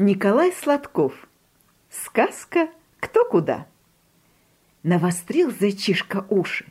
[0.00, 1.26] Николай Сладков.
[1.90, 2.68] Сказка
[3.00, 3.66] «Кто куда?»
[4.84, 6.66] Навострил зайчишка уши.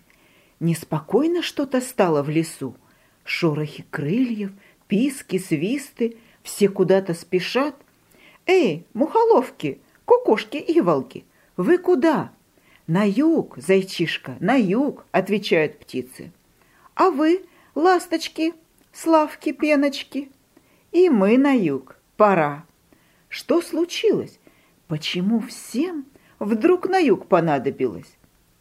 [0.62, 2.78] Неспокойно что-то стало в лесу.
[3.26, 4.54] Шорохи крыльев,
[4.88, 7.76] писки, свисты, все куда-то спешат.
[8.46, 11.26] «Эй, мухоловки, кукушки и волки,
[11.58, 12.32] вы куда?»
[12.88, 16.32] «На юг, зайчишка, на юг»,— отвечают птицы.
[16.96, 17.44] «А вы,
[17.76, 18.54] ласточки,
[18.94, 20.32] славки, пеночки?»
[20.94, 22.64] «И мы на юг, пора».
[23.30, 24.40] Что случилось?
[24.88, 26.06] Почему всем
[26.40, 28.18] вдруг на юг понадобилось?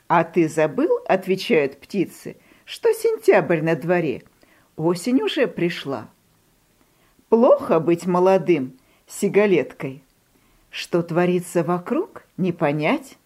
[0.09, 4.23] А ты забыл, отвечают птицы, что сентябрь на дворе,
[4.77, 6.11] осень уже пришла.
[7.29, 10.03] Плохо быть молодым, сигалеткой.
[10.71, 13.19] Что творится вокруг, не понять.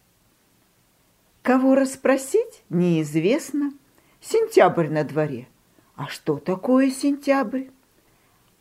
[1.43, 3.73] Кого расспросить, неизвестно.
[4.21, 5.49] Сентябрь на дворе.
[5.97, 7.65] А что такое сентябрь?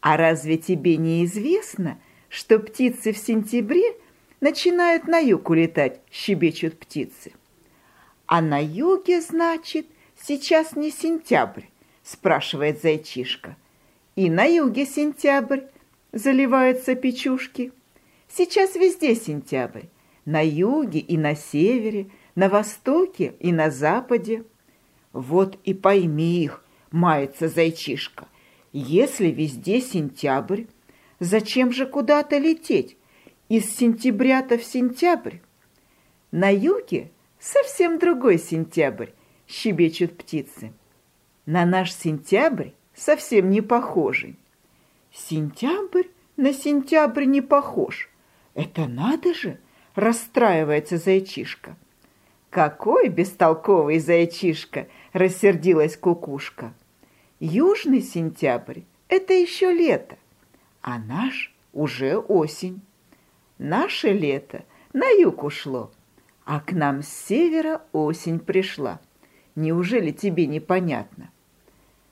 [0.02, 3.96] А разве тебе неизвестно, что птицы в сентябре
[4.40, 7.34] начинают на юг улетать, щебечут птицы.
[8.26, 9.88] А на юге, значит,
[10.22, 11.66] сейчас не сентябрь,
[12.04, 13.58] спрашивает зайчишка.
[14.16, 15.62] И на юге сентябрь,
[16.12, 17.72] заливаются печушки.
[18.28, 19.86] Сейчас везде сентябрь,
[20.26, 24.44] на юге и на севере, на востоке и на западе.
[25.14, 28.28] Вот и пойми их, мается зайчишка,
[28.72, 30.66] если везде сентябрь,
[31.20, 32.98] Зачем же куда-то лететь?
[33.50, 35.38] Из сентября-то в сентябрь?
[36.32, 39.10] На юге совсем другой сентябрь,
[39.48, 40.72] щебечут птицы.
[41.46, 44.38] На наш сентябрь совсем не похожий.
[45.12, 48.10] Сентябрь на сентябрь не похож.
[48.54, 49.60] Это надо же,
[49.96, 51.76] расстраивается зайчишка.
[52.50, 56.74] Какой бестолковый зайчишка, рассердилась кукушка.
[57.40, 60.18] Южный сентябрь— это еще лето
[60.82, 62.82] а наш уже осень.
[63.58, 64.64] Наше лето
[64.94, 65.92] на юг ушло,
[66.46, 69.00] а к нам с севера осень пришла.
[69.56, 71.30] Неужели тебе непонятно?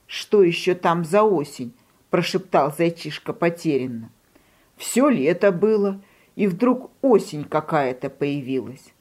[0.06, 1.74] Что еще там за осень?
[2.10, 4.10] Прошептал зайчишка потерянно.
[4.76, 6.00] Все лето было,
[6.36, 8.92] и вдруг осень какая-то появилась.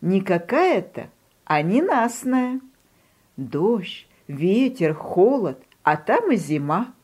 [0.00, 1.10] Не какая-то,
[1.44, 2.60] а ненастная.
[3.36, 6.94] Дождь, ветер, холод, а там и зима.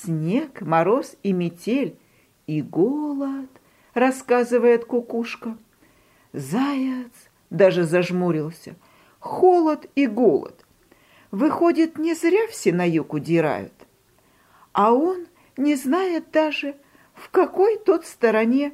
[0.00, 1.98] Снег, мороз и метель,
[2.46, 3.50] и голод,
[3.92, 5.58] рассказывает кукушка.
[6.32, 7.12] Заяц
[7.50, 8.74] даже зажмурился.
[9.18, 10.64] Холод и голод.
[11.30, 13.74] Выходит, не зря все на юг удирают.
[14.72, 15.26] А он
[15.58, 16.74] не знает даже,
[17.14, 18.72] в какой тот стороне.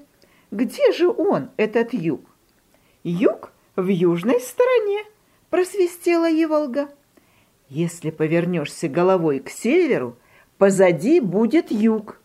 [0.53, 2.25] Где же он, этот юг?
[3.03, 5.03] Юг в южной стороне,
[5.50, 6.89] просвистела Еволга.
[7.69, 10.17] Если повернешься головой к северу,
[10.59, 12.21] Позади будет юг.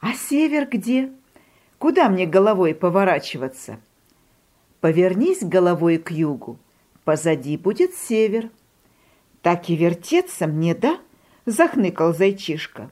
[0.00, 1.12] А север где?
[1.78, 3.78] Куда мне головой поворачиваться?
[4.80, 6.58] Повернись головой к югу.
[7.04, 8.48] Позади будет север.
[9.42, 10.98] Так и вертеться мне, да?
[11.44, 12.90] Захныкал зайчишка.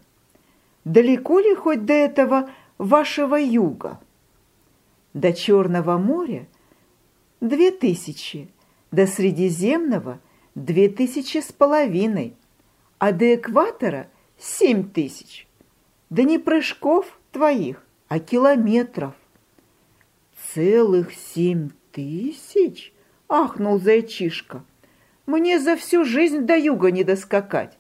[0.85, 3.99] Далеко ли хоть до этого вашего юга?
[5.15, 6.47] До Черного моря
[7.41, 8.49] две тысячи,
[8.91, 10.21] до Средиземного
[10.55, 12.35] две тысячи с половиной,
[12.99, 15.49] а до экватора– Семь тысяч.
[16.11, 19.15] Да не прыжков твоих, а километров.
[20.55, 22.93] Целых семь тысяч?
[23.29, 24.63] Ахнул зайчишка.
[25.27, 27.77] Мне за всю жизнь до юга не доскакать.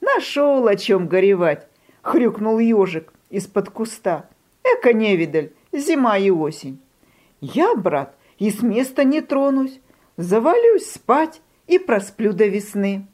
[0.00, 1.66] Нашел о чем горевать,
[2.02, 4.28] хрюкнул ежик из-под куста.
[4.62, 6.78] Эка невидаль, зима и осень.
[7.40, 9.80] Я, брат, и с места не тронусь,
[10.16, 13.06] завалюсь спать и просплю до весны.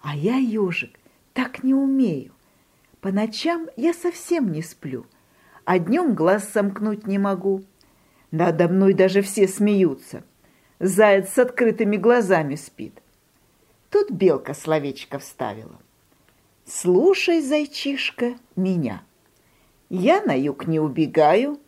[0.00, 0.92] А я, ежик,
[1.32, 2.32] так не умею.
[3.00, 5.06] По ночам я совсем не сплю,
[5.64, 7.64] а днем глаз сомкнуть не могу.
[8.30, 10.24] Надо мной даже все смеются.
[10.78, 13.02] Заяц с открытыми глазами спит.
[13.90, 15.78] Тут белка словечко вставила.
[16.64, 19.02] Слушай, зайчишка, меня.
[19.90, 21.60] Я на юг не убегаю,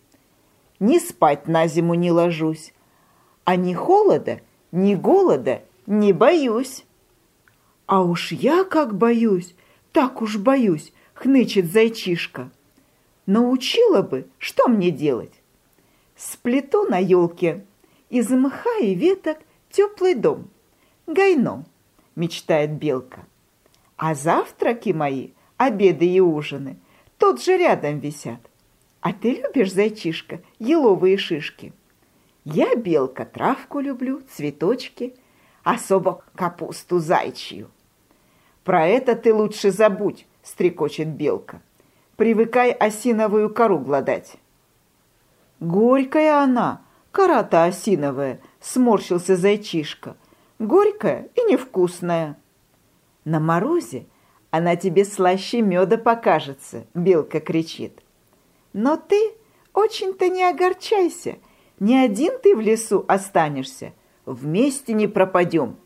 [0.80, 2.72] ни спать на зиму не ложусь,
[3.44, 4.40] а ни холода,
[4.72, 6.84] ни голода не боюсь.
[7.86, 9.54] А уж я как боюсь,
[9.92, 12.50] так уж боюсь, хнычет зайчишка.
[13.26, 15.32] Научила бы, что мне делать?
[16.16, 17.64] Сплету на елке
[18.08, 19.38] из мха и веток
[19.70, 20.48] теплый дом.
[21.06, 21.64] Гайно,
[22.16, 23.26] мечтает белка.
[23.96, 26.78] А завтраки мои, обеды и ужины,
[27.18, 28.40] тут же рядом висят.
[29.00, 31.72] А ты любишь, зайчишка, еловые шишки?
[32.44, 35.14] Я, белка, травку люблю, цветочки,
[35.62, 37.70] особо капусту зайчью.
[38.64, 41.60] Про это ты лучше забудь, стрекочет белка.
[42.16, 44.36] привыкай осиновую кору гладать.
[45.60, 46.82] Горькая она,
[47.12, 50.16] кора-то осиновая, сморщился зайчишка.
[50.58, 52.38] Горькая и невкусная.
[53.24, 54.06] На морозе
[54.50, 58.00] она тебе слаще меда покажется, белка кричит.
[58.72, 59.32] Но ты
[59.72, 61.36] очень-то не огорчайся,
[61.80, 63.92] не один ты в лесу останешься,
[64.24, 65.76] вместе не пропадем.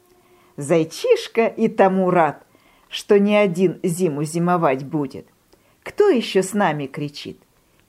[0.56, 2.44] Зайчишка и тому рад,
[2.88, 5.26] что ни один зиму зимовать будет.
[5.82, 7.40] Кто еще с нами кричит?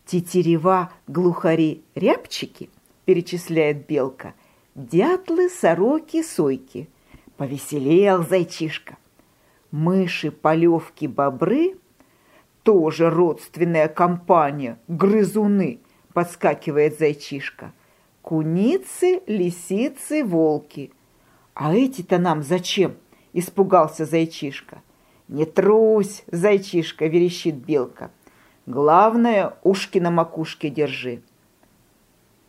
[0.05, 2.69] Тетерева, глухари, рябчики,
[3.05, 4.33] перечисляет белка.
[4.75, 6.89] Дятлы, сороки, сойки.
[7.37, 8.97] Повеселел зайчишка.
[9.71, 11.75] Мыши, полевки, бобры–
[12.63, 15.79] тоже родственная компания, грызуны,
[16.13, 17.73] подскакивает зайчишка.
[18.21, 20.91] Куницы, лисицы, волки.
[21.55, 22.95] А эти-то нам зачем?
[23.33, 24.83] Испугался зайчишка.
[25.29, 28.09] Не трусь, зайчишка, верещит белка.
[28.65, 31.21] Главное, ушки на макушке держи.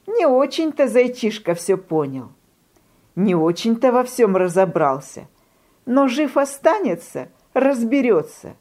[0.07, 2.33] Не очень-то зайчишка все понял.
[3.17, 5.29] Не очень-то во всем разобрался.
[5.85, 8.57] Но жив останется, разберется.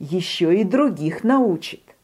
[0.00, 1.94] Еще и других научит.